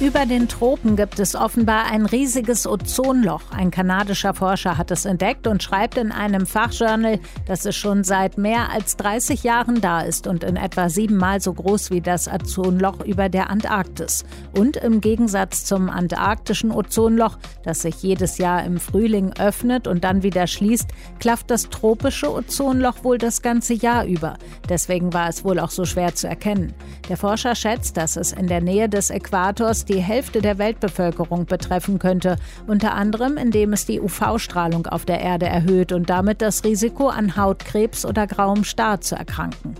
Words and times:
Über 0.00 0.26
den 0.26 0.48
Tropen 0.48 0.96
gibt 0.96 1.20
es 1.20 1.36
offenbar 1.36 1.84
ein 1.86 2.04
riesiges 2.04 2.66
Ozonloch. 2.66 3.42
Ein 3.52 3.70
kanadischer 3.70 4.34
Forscher 4.34 4.76
hat 4.76 4.90
es 4.90 5.04
entdeckt 5.04 5.46
und 5.46 5.62
schreibt 5.62 5.96
in 5.96 6.10
einem 6.10 6.46
Fachjournal, 6.46 7.20
dass 7.46 7.64
es 7.64 7.76
schon 7.76 8.02
seit 8.02 8.36
mehr 8.36 8.72
als 8.72 8.96
30 8.96 9.44
Jahren 9.44 9.80
da 9.80 10.00
ist 10.00 10.26
und 10.26 10.42
in 10.42 10.56
etwa 10.56 10.88
siebenmal 10.88 11.40
so 11.40 11.52
groß 11.52 11.92
wie 11.92 12.00
das 12.00 12.26
Ozonloch 12.26 13.04
über 13.04 13.28
der 13.28 13.50
Antarktis. 13.50 14.24
Und 14.58 14.76
im 14.78 15.00
Gegensatz 15.00 15.64
zum 15.64 15.88
antarktischen 15.88 16.72
Ozonloch, 16.72 17.38
das 17.62 17.82
sich 17.82 18.02
jedes 18.02 18.38
Jahr 18.38 18.64
im 18.64 18.80
Frühling 18.80 19.32
öffnet 19.38 19.86
und 19.86 20.02
dann 20.02 20.24
wieder 20.24 20.48
schließt, 20.48 20.90
klafft 21.20 21.52
das 21.52 21.70
tropische 21.70 22.32
Ozonloch 22.32 23.04
wohl 23.04 23.18
das 23.18 23.42
ganze 23.42 23.74
Jahr 23.74 24.04
über. 24.06 24.38
Deswegen 24.68 25.12
war 25.12 25.28
es 25.28 25.44
wohl 25.44 25.60
auch 25.60 25.70
so 25.70 25.84
schwer 25.84 26.16
zu 26.16 26.26
erkennen. 26.26 26.74
Der 27.08 27.16
Forscher 27.16 27.54
schätzt, 27.54 27.96
dass 27.96 28.16
es 28.16 28.32
in 28.32 28.48
der 28.48 28.60
Nähe 28.60 28.88
des 28.88 29.10
Äquators 29.10 29.83
die 29.84 30.00
Hälfte 30.00 30.40
der 30.40 30.58
Weltbevölkerung 30.58 31.46
betreffen 31.46 31.98
könnte, 31.98 32.36
unter 32.66 32.94
anderem 32.94 33.36
indem 33.36 33.72
es 33.72 33.86
die 33.86 34.00
UV-Strahlung 34.00 34.86
auf 34.86 35.04
der 35.04 35.20
Erde 35.20 35.46
erhöht 35.46 35.92
und 35.92 36.10
damit 36.10 36.42
das 36.42 36.64
Risiko 36.64 37.08
an 37.08 37.36
Hautkrebs 37.36 38.04
oder 38.04 38.26
grauem 38.26 38.64
Star 38.64 39.00
zu 39.00 39.14
erkranken. 39.14 39.74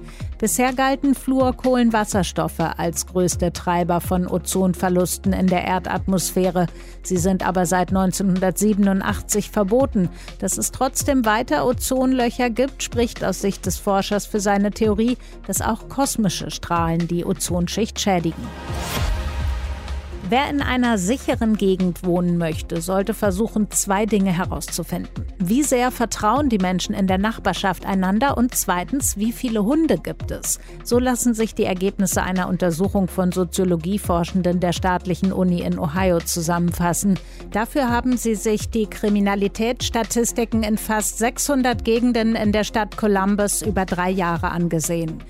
Bisher 0.44 0.72
galten 0.74 1.14
Fluorkohlenwasserstoffe 1.14 2.60
als 2.60 3.06
größte 3.06 3.52
Treiber 3.52 4.00
von 4.02 4.26
Ozonverlusten 4.26 5.32
in 5.32 5.46
der 5.46 5.64
Erdatmosphäre. 5.64 6.66
Sie 7.02 7.16
sind 7.16 7.46
aber 7.46 7.64
seit 7.64 7.88
1987 7.88 9.50
verboten. 9.50 10.10
Dass 10.40 10.58
es 10.58 10.70
trotzdem 10.70 11.24
weiter 11.24 11.66
Ozonlöcher 11.66 12.50
gibt, 12.50 12.82
spricht 12.82 13.24
aus 13.24 13.40
Sicht 13.40 13.64
des 13.64 13.78
Forschers 13.78 14.26
für 14.26 14.40
seine 14.40 14.70
Theorie, 14.70 15.16
dass 15.46 15.62
auch 15.62 15.88
kosmische 15.88 16.50
Strahlen 16.50 17.08
die 17.08 17.24
Ozonschicht 17.24 17.98
schädigen. 17.98 18.44
Wer 20.30 20.48
in 20.48 20.62
einer 20.62 20.96
sicheren 20.96 21.56
Gegend 21.56 22.02
wohnen 22.06 22.38
möchte, 22.38 22.80
sollte 22.80 23.12
versuchen, 23.12 23.70
zwei 23.70 24.06
Dinge 24.06 24.32
herauszufinden. 24.32 25.26
Wie 25.38 25.62
sehr 25.62 25.90
vertrauen 25.90 26.48
die 26.48 26.58
Menschen 26.58 26.94
in 26.94 27.06
der 27.06 27.18
Nachbarschaft 27.18 27.84
einander 27.84 28.38
und 28.38 28.54
zweitens, 28.54 29.18
wie 29.18 29.32
viele 29.32 29.64
Hunde 29.64 29.98
gibt 29.98 30.30
es? 30.30 30.60
So 30.82 30.98
lassen 30.98 31.34
sich 31.34 31.54
die 31.54 31.64
Ergebnisse 31.64 32.22
einer 32.22 32.48
Untersuchung 32.48 33.08
von 33.08 33.32
Soziologieforschenden 33.32 34.60
der 34.60 34.72
staatlichen 34.72 35.30
Uni 35.30 35.60
in 35.60 35.78
Ohio 35.78 36.20
zusammenfassen. 36.20 37.18
Dafür 37.50 37.90
haben 37.90 38.16
sie 38.16 38.34
sich 38.34 38.70
die 38.70 38.86
Kriminalitätsstatistiken 38.86 40.62
in 40.62 40.78
fast 40.78 41.18
600 41.18 41.84
Gegenden 41.84 42.34
in 42.34 42.52
der 42.52 42.64
Stadt 42.64 42.96
Columbus 42.96 43.60
über 43.60 43.84
drei 43.84 44.08
Jahre 44.08 44.50
angesehen. 44.50 45.22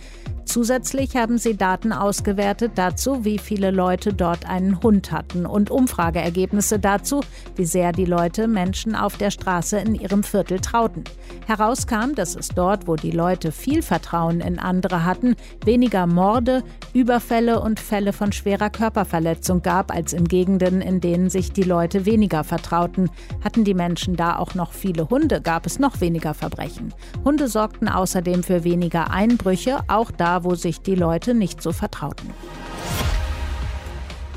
Zusätzlich 0.45 1.17
haben 1.17 1.39
sie 1.39 1.57
Daten 1.57 1.93
ausgewertet 1.93 2.73
dazu, 2.77 3.25
wie 3.25 3.39
viele 3.39 3.71
Leute 3.71 4.13
dort 4.13 4.49
einen 4.49 4.83
Hund 4.83 5.11
hatten 5.11 5.47
und 5.47 5.71
Umfrageergebnisse 5.71 6.79
dazu, 6.79 7.21
wie 7.57 7.65
sehr 7.65 7.93
die 7.93 8.05
Leute 8.05 8.47
Menschen 8.47 8.95
auf 8.95 9.17
der 9.17 9.31
Straße 9.31 9.79
in 9.79 9.95
ihrem 9.95 10.23
Viertel 10.23 10.61
trauten. 10.61 11.05
Herauskam, 11.47 12.15
dass 12.15 12.37
es 12.37 12.49
dort, 12.49 12.87
wo 12.87 12.97
die 12.97 13.11
Leute 13.11 13.53
viel 13.53 13.83
Vertrauen 13.83 14.41
in 14.41 14.59
andere 14.59 15.05
hatten, 15.05 15.35
weniger 15.65 16.07
Morde, 16.07 16.63
Überfälle 16.93 17.61
und 17.61 17.81
Fälle 17.81 18.13
von 18.13 18.33
schwerer 18.33 18.71
Körperverletzung 18.71 19.63
gab 19.63 19.93
als 19.93 20.13
in 20.13 20.29
Gegenden, 20.29 20.81
in 20.81 21.01
denen 21.01 21.31
sich 21.31 21.53
die 21.53 21.63
Leute 21.63 22.07
weniger 22.07 22.45
vertrauten. 22.45 23.11
Hatten 23.43 23.65
die 23.65 23.75
Menschen 23.75 24.17
da 24.17 24.37
auch 24.39 24.55
noch 24.55 24.73
viele 24.73 25.09
Hunde, 25.09 25.41
gab 25.41 25.67
es 25.67 25.79
noch 25.79 26.01
weniger 26.01 26.35
Verbrechen. 26.35 26.95
Hunde 27.25 27.49
sorgten 27.49 27.89
außerdem 27.89 28.43
für 28.43 28.65
weniger 28.65 29.11
Einbrüche, 29.11 29.79
auch 29.89 30.11
da 30.11 30.34
wo 30.43 30.57
sich 30.57 30.81
die 30.81 30.97
Leute 30.97 31.35
nicht 31.35 31.63
so 31.63 31.71
vertrauten. 31.71 32.31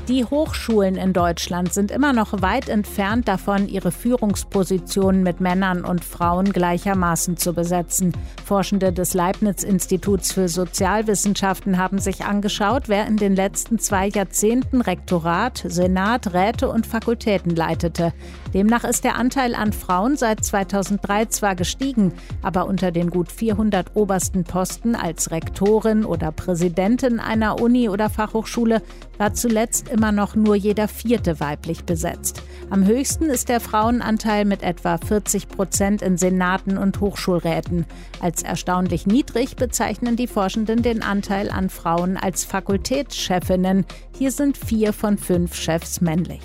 Die 0.08 0.24
Hochschulen 0.24 0.96
in 0.96 1.12
Deutschland 1.12 1.74
sind 1.74 1.90
immer 1.90 2.14
noch 2.14 2.40
weit 2.40 2.70
entfernt 2.70 3.28
davon, 3.28 3.68
ihre 3.68 3.92
Führungspositionen 3.92 5.22
mit 5.22 5.42
Männern 5.42 5.84
und 5.84 6.02
Frauen 6.02 6.50
gleichermaßen 6.50 7.36
zu 7.36 7.52
besetzen. 7.52 8.14
Forschende 8.42 8.90
des 8.90 9.12
Leibniz-Instituts 9.12 10.32
für 10.32 10.48
Sozialwissenschaften 10.48 11.76
haben 11.76 11.98
sich 11.98 12.24
angeschaut, 12.24 12.84
wer 12.88 13.06
in 13.06 13.18
den 13.18 13.36
letzten 13.36 13.78
zwei 13.78 14.08
Jahrzehnten 14.08 14.80
Rektorat, 14.80 15.62
Senat, 15.66 16.32
Räte 16.32 16.70
und 16.70 16.86
Fakultäten 16.86 17.54
leitete. 17.54 18.14
Demnach 18.54 18.84
ist 18.84 19.04
der 19.04 19.16
Anteil 19.16 19.54
an 19.54 19.74
Frauen 19.74 20.16
seit 20.16 20.42
2003 20.42 21.26
zwar 21.26 21.54
gestiegen, 21.54 22.14
aber 22.40 22.66
unter 22.66 22.92
den 22.92 23.10
gut 23.10 23.30
400 23.30 23.94
obersten 23.94 24.44
Posten 24.44 24.94
als 24.94 25.30
Rektorin 25.30 26.06
oder 26.06 26.32
Präsidentin 26.32 27.20
einer 27.20 27.60
Uni 27.60 27.90
oder 27.90 28.08
Fachhochschule 28.08 28.80
war 29.18 29.34
zuletzt 29.34 29.88
immer 29.98 30.12
noch 30.12 30.36
nur 30.36 30.54
jeder 30.54 30.86
vierte 30.86 31.40
weiblich 31.40 31.84
besetzt. 31.84 32.40
Am 32.70 32.86
höchsten 32.86 33.24
ist 33.24 33.48
der 33.48 33.58
Frauenanteil 33.58 34.44
mit 34.44 34.62
etwa 34.62 34.96
40 34.96 35.48
Prozent 35.48 36.02
in 36.02 36.16
Senaten 36.16 36.78
und 36.78 37.00
Hochschulräten. 37.00 37.84
Als 38.20 38.44
erstaunlich 38.44 39.08
niedrig 39.08 39.56
bezeichnen 39.56 40.14
die 40.14 40.28
Forschenden 40.28 40.82
den 40.82 41.02
Anteil 41.02 41.50
an 41.50 41.68
Frauen 41.68 42.16
als 42.16 42.44
Fakultätschefinnen. 42.44 43.86
Hier 44.16 44.30
sind 44.30 44.56
vier 44.56 44.92
von 44.92 45.18
fünf 45.18 45.56
Chefs 45.56 46.00
männlich. 46.00 46.42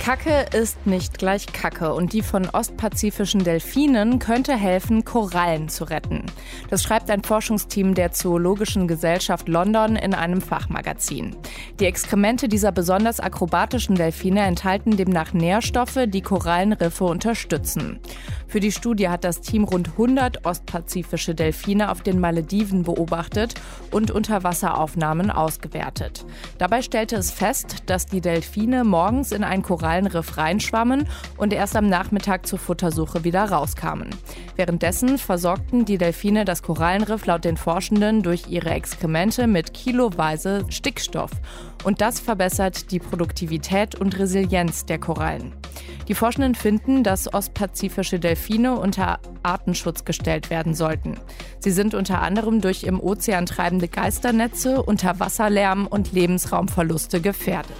Kacke 0.00 0.46
ist 0.58 0.86
nicht 0.86 1.18
gleich 1.18 1.44
Kacke 1.46 1.92
und 1.92 2.14
die 2.14 2.22
von 2.22 2.48
ostpazifischen 2.48 3.44
Delfinen 3.44 4.18
könnte 4.18 4.56
helfen, 4.56 5.04
Korallen 5.04 5.68
zu 5.68 5.84
retten. 5.84 6.24
Das 6.70 6.82
schreibt 6.82 7.10
ein 7.10 7.22
Forschungsteam 7.22 7.94
der 7.94 8.10
Zoologischen 8.10 8.88
Gesellschaft 8.88 9.46
London 9.46 9.96
in 9.96 10.14
einem 10.14 10.40
Fachmagazin. 10.40 11.36
Die 11.78 11.84
Exkremente 11.84 12.48
dieser 12.48 12.72
besonders 12.72 13.20
akrobatischen 13.20 13.94
Delfine 13.94 14.40
enthalten 14.40 14.96
demnach 14.96 15.34
Nährstoffe, 15.34 16.06
die 16.06 16.22
Korallenriffe 16.22 17.04
unterstützen. 17.04 18.00
Für 18.48 18.58
die 18.58 18.72
Studie 18.72 19.08
hat 19.08 19.22
das 19.22 19.42
Team 19.42 19.64
rund 19.64 19.90
100 19.90 20.44
ostpazifische 20.46 21.34
Delfine 21.34 21.90
auf 21.90 22.00
den 22.02 22.18
Malediven 22.18 22.82
beobachtet 22.82 23.54
und 23.92 24.10
Unterwasseraufnahmen 24.10 25.30
ausgewertet. 25.30 26.24
Dabei 26.58 26.82
stellte 26.82 27.14
es 27.16 27.30
fest, 27.30 27.84
dass 27.86 28.06
die 28.06 28.20
Delfine 28.20 28.82
morgens 28.82 29.30
in 29.30 29.44
ein 29.44 29.62
Korallenriff 29.62 29.89
reinschwammen 29.98 31.06
und 31.36 31.52
erst 31.52 31.76
am 31.76 31.88
Nachmittag 31.88 32.46
zur 32.46 32.58
Futtersuche 32.58 33.24
wieder 33.24 33.44
rauskamen. 33.44 34.10
Währenddessen 34.56 35.18
versorgten 35.18 35.84
die 35.84 35.98
Delfine 35.98 36.44
das 36.44 36.62
Korallenriff 36.62 37.26
laut 37.26 37.44
den 37.44 37.56
Forschenden 37.56 38.22
durch 38.22 38.48
ihre 38.48 38.70
Exkremente 38.70 39.46
mit 39.46 39.74
kiloweise 39.74 40.64
Stickstoff. 40.68 41.30
Und 41.84 42.00
das 42.00 42.20
verbessert 42.20 42.90
die 42.90 42.98
Produktivität 42.98 43.94
und 43.94 44.18
Resilienz 44.18 44.84
der 44.86 44.98
Korallen. 44.98 45.54
Die 46.08 46.14
Forschenden 46.14 46.54
finden, 46.54 47.04
dass 47.04 47.32
ostpazifische 47.32 48.18
Delfine 48.18 48.74
unter 48.74 49.20
Artenschutz 49.42 50.04
gestellt 50.04 50.50
werden 50.50 50.74
sollten. 50.74 51.18
Sie 51.60 51.70
sind 51.70 51.94
unter 51.94 52.20
anderem 52.20 52.60
durch 52.60 52.82
im 52.82 53.00
Ozean 53.00 53.46
treibende 53.46 53.88
Geisternetze, 53.88 54.82
Unterwasserlärm 54.82 55.86
und 55.86 56.12
Lebensraumverluste 56.12 57.20
gefährdet. 57.20 57.70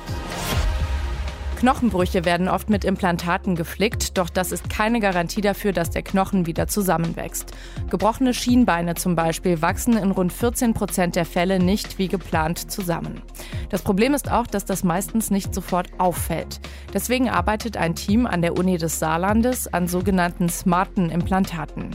Knochenbrüche 1.61 2.25
werden 2.25 2.49
oft 2.49 2.71
mit 2.71 2.87
Implantaten 2.87 3.55
geflickt, 3.55 4.17
doch 4.17 4.31
das 4.31 4.51
ist 4.51 4.71
keine 4.71 4.99
Garantie 4.99 5.43
dafür, 5.43 5.75
dass 5.75 5.91
der 5.91 6.01
Knochen 6.01 6.47
wieder 6.47 6.69
zusammenwächst. 6.69 7.53
Gebrochene 7.91 8.33
Schienbeine 8.33 8.95
zum 8.95 9.15
Beispiel 9.15 9.61
wachsen 9.61 9.99
in 9.99 10.11
rund 10.11 10.33
14 10.33 10.73
Prozent 10.73 11.17
der 11.17 11.27
Fälle 11.27 11.59
nicht 11.59 11.99
wie 11.99 12.09
geplant 12.09 12.71
zusammen. 12.71 13.21
Das 13.69 13.83
Problem 13.83 14.15
ist 14.15 14.33
auch, 14.33 14.47
dass 14.47 14.65
das 14.65 14.85
meistens 14.85 15.31
nicht 15.31 15.55
sofort 15.55 15.89
auffällt. 15.99 16.61
Deswegen 16.95 17.29
arbeitet 17.29 17.77
ein 17.77 17.95
Team 17.95 18.25
an 18.25 18.41
der 18.41 18.57
Uni 18.57 18.79
des 18.79 18.99
Saarlandes 18.99 19.69
an 19.73 19.87
sogenannten 19.87 20.49
smarten 20.49 21.11
Implantaten. 21.11 21.91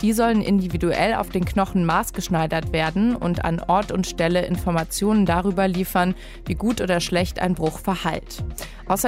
Die 0.00 0.12
sollen 0.12 0.42
individuell 0.42 1.14
auf 1.14 1.30
den 1.30 1.44
Knochen 1.44 1.84
maßgeschneidert 1.84 2.72
werden 2.72 3.16
und 3.16 3.44
an 3.44 3.58
Ort 3.58 3.90
und 3.90 4.06
Stelle 4.06 4.46
Informationen 4.46 5.26
darüber 5.26 5.66
liefern, 5.66 6.14
wie 6.46 6.54
gut 6.54 6.80
oder 6.80 7.00
schlecht 7.00 7.40
ein 7.40 7.54
Bruch 7.56 7.80
verheilt. 7.80 8.44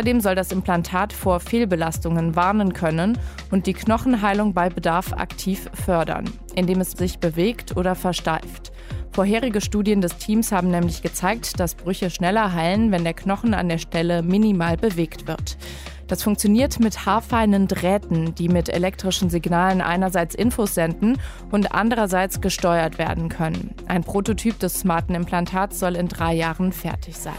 Außerdem 0.01 0.23
soll 0.23 0.35
das 0.35 0.51
Implantat 0.51 1.13
vor 1.13 1.41
Fehlbelastungen 1.41 2.35
warnen 2.35 2.73
können 2.73 3.19
und 3.51 3.67
die 3.67 3.75
Knochenheilung 3.75 4.55
bei 4.55 4.71
Bedarf 4.71 5.13
aktiv 5.13 5.69
fördern, 5.75 6.25
indem 6.55 6.81
es 6.81 6.93
sich 6.93 7.19
bewegt 7.19 7.77
oder 7.77 7.95
versteift. 7.95 8.73
Vorherige 9.13 9.61
Studien 9.61 10.01
des 10.01 10.17
Teams 10.17 10.53
haben 10.53 10.71
nämlich 10.71 11.03
gezeigt, 11.03 11.61
dass 11.61 11.75
Brüche 11.75 12.09
schneller 12.09 12.55
heilen, 12.55 12.93
wenn 12.93 13.05
der 13.05 13.13
Knochen 13.13 13.53
an 13.53 13.69
der 13.69 13.77
Stelle 13.77 14.23
minimal 14.23 14.79
bewegt 14.79 15.29
wird. 15.29 15.59
Das 16.07 16.23
funktioniert 16.23 16.81
mit 16.81 17.05
haarfeinen 17.05 17.69
Drähten, 17.69 18.35
die 18.35 18.49
mit 18.49 18.71
elektrischen 18.71 19.29
Signalen 19.29 19.83
einerseits 19.83 20.35
Infos 20.35 20.75
senden 20.75 21.19
und 21.51 21.75
andererseits 21.75 22.41
gesteuert 22.41 22.97
werden 22.97 23.29
können. 23.29 23.75
Ein 23.87 24.03
Prototyp 24.03 24.59
des 24.61 24.81
smarten 24.81 25.15
Implantats 25.15 25.79
soll 25.79 25.95
in 25.95 26.09
drei 26.09 26.33
Jahren 26.33 26.73
fertig 26.73 27.19
sein. 27.19 27.35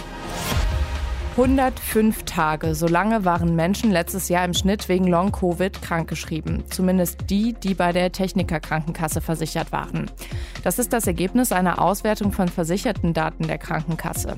105 1.37 2.23
Tage, 2.23 2.75
so 2.75 2.87
lange 2.87 3.23
waren 3.23 3.55
Menschen 3.55 3.89
letztes 3.89 4.27
Jahr 4.27 4.43
im 4.43 4.53
Schnitt 4.53 4.89
wegen 4.89 5.07
Long-Covid 5.07 5.81
krankgeschrieben. 5.81 6.65
Zumindest 6.69 7.29
die, 7.29 7.53
die 7.53 7.73
bei 7.73 7.93
der 7.93 8.11
Techniker 8.11 8.59
Krankenkasse 8.59 9.21
versichert 9.21 9.71
waren. 9.71 10.11
Das 10.65 10.77
ist 10.77 10.91
das 10.91 11.07
Ergebnis 11.07 11.53
einer 11.53 11.81
Auswertung 11.81 12.33
von 12.33 12.49
versicherten 12.49 13.13
Daten 13.13 13.47
der 13.47 13.59
Krankenkasse. 13.59 14.35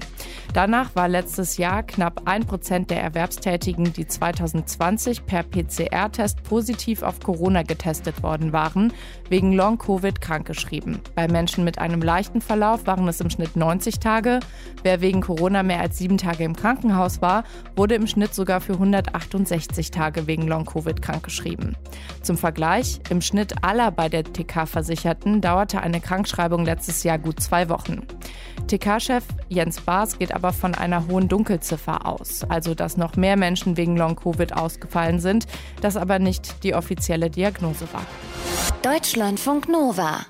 Danach 0.54 0.95
war 0.95 1.10
letztes 1.10 1.57
Jahr 1.57 1.81
knapp 1.81 2.30
1% 2.30 2.86
der 2.86 3.01
Erwerbstätigen, 3.01 3.92
die 3.92 4.06
2020 4.06 5.25
per 5.25 5.42
PCR-Test 5.42 6.44
positiv 6.44 7.01
auf 7.01 7.19
Corona 7.22 7.63
getestet 7.63 8.22
worden 8.22 8.54
waren, 8.54 8.94
wegen 9.30 9.51
Long-Covid 9.54 10.22
krankgeschrieben. 10.22 11.00
Bei 11.16 11.28
Menschen 11.28 11.63
mit 11.63 11.80
einem 11.80 12.04
leichten 12.04 12.39
Verlauf 12.39 12.86
waren 12.86 13.07
es 13.07 13.19
im 13.19 13.31
Schnitt 13.31 13.56
90 13.56 13.98
Tage. 13.98 14.42
Wer 14.84 15.01
wegen 15.01 15.22
Corona 15.22 15.63
mehr 15.63 15.80
als 15.80 15.98
sieben 15.98 16.19
Tage 16.19 16.44
im 16.44 16.56
Krankenhaus 16.56 16.82
Krankenhaus 16.83 17.21
war, 17.21 17.44
wurde 17.77 17.95
im 17.95 18.07
Schnitt 18.07 18.33
sogar 18.33 18.59
für 18.59 18.74
168 18.74 19.89
Tage 19.91 20.27
wegen 20.27 20.47
Long-Covid 20.47 21.01
krankgeschrieben. 21.01 21.77
Zum 22.21 22.38
Vergleich, 22.38 23.00
im 23.09 23.21
Schnitt 23.21 23.63
aller 23.63 23.91
bei 23.91 24.09
der 24.09 24.24
TK-Versicherten 24.25 25.39
dauerte 25.39 25.81
eine 25.81 26.01
Krankschreibung 26.01 26.65
letztes 26.65 27.03
Jahr 27.03 27.19
gut 27.19 27.39
zwei 27.39 27.69
Wochen. 27.69 28.01
TK-Chef 28.68 29.24
Jens 29.47 29.80
Baas 29.80 30.19
geht 30.19 30.33
aber 30.33 30.51
von 30.51 30.75
einer 30.75 31.07
hohen 31.07 31.30
Dunkelziffer 31.30 32.06
aus, 32.06 32.44
also 32.50 32.75
dass 32.75 32.97
noch 32.97 33.15
mehr 33.15 33.38
Menschen 33.38 33.77
wegen 33.77 33.95
Long-Covid 33.95 34.53
ausgefallen 34.53 35.19
sind, 35.19 35.45
das 35.81 35.95
aber 35.95 36.19
nicht 36.19 36.63
die 36.63 36.75
offizielle 36.75 37.29
Diagnose 37.29 37.88
war. 37.94 38.06
Deutschlandfunk 38.81 39.69
Nova 39.69 40.25